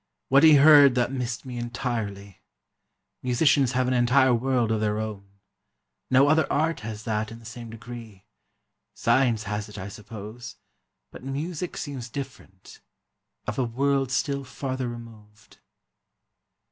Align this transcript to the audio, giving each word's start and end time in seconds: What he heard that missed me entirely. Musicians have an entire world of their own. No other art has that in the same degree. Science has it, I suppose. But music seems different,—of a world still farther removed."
What 0.29 0.41
he 0.41 0.55
heard 0.55 0.95
that 0.95 1.11
missed 1.11 1.45
me 1.45 1.59
entirely. 1.59 2.41
Musicians 3.21 3.73
have 3.73 3.87
an 3.87 3.93
entire 3.93 4.33
world 4.33 4.71
of 4.71 4.81
their 4.81 4.97
own. 4.97 5.27
No 6.09 6.27
other 6.27 6.51
art 6.51 6.79
has 6.79 7.03
that 7.03 7.31
in 7.31 7.37
the 7.37 7.45
same 7.45 7.69
degree. 7.69 8.25
Science 8.95 9.43
has 9.43 9.69
it, 9.69 9.77
I 9.77 9.89
suppose. 9.89 10.55
But 11.11 11.23
music 11.23 11.77
seems 11.77 12.09
different,—of 12.09 13.59
a 13.59 13.63
world 13.63 14.09
still 14.11 14.43
farther 14.43 14.87
removed." 14.89 15.59